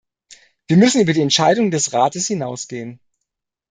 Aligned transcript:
Wir 0.65 0.77
müssen 0.77 0.99
über 1.01 1.13
die 1.13 1.21
Entscheidungen 1.21 1.69
des 1.69 1.93
Rates 1.93 2.25
hinausgehen. 2.27 2.99